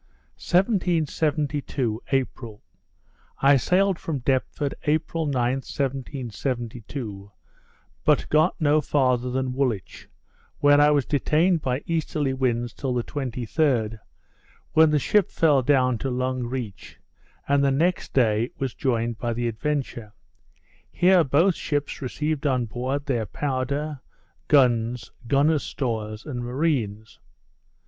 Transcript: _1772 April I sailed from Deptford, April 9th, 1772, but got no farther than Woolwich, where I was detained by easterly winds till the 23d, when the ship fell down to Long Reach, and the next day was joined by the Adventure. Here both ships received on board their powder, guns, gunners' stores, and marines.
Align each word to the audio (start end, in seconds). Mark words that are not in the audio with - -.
_1772 0.35 2.01
April 2.11 2.63
I 3.39 3.55
sailed 3.55 3.99
from 3.99 4.17
Deptford, 4.17 4.73
April 4.85 5.27
9th, 5.27 5.69
1772, 5.77 7.29
but 8.03 8.27
got 8.29 8.59
no 8.59 8.81
farther 8.81 9.29
than 9.29 9.53
Woolwich, 9.53 10.09
where 10.57 10.81
I 10.81 10.89
was 10.89 11.05
detained 11.05 11.61
by 11.61 11.83
easterly 11.85 12.33
winds 12.33 12.73
till 12.73 12.95
the 12.95 13.03
23d, 13.03 13.99
when 14.73 14.89
the 14.89 14.97
ship 14.97 15.29
fell 15.29 15.61
down 15.61 15.99
to 15.99 16.09
Long 16.09 16.45
Reach, 16.47 16.99
and 17.47 17.63
the 17.63 17.69
next 17.69 18.11
day 18.11 18.49
was 18.57 18.73
joined 18.73 19.19
by 19.19 19.33
the 19.33 19.47
Adventure. 19.47 20.13
Here 20.89 21.23
both 21.23 21.53
ships 21.53 22.01
received 22.01 22.47
on 22.47 22.65
board 22.65 23.05
their 23.05 23.27
powder, 23.27 23.99
guns, 24.47 25.11
gunners' 25.27 25.61
stores, 25.61 26.25
and 26.25 26.39
marines. 26.43 27.19